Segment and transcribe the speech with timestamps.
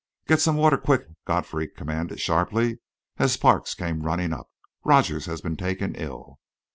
[0.27, 2.79] "Get some water, quick!" Godfrey commanded sharply,
[3.17, 4.49] as Parks came running up.
[4.83, 6.39] "Rogers has been taken ill."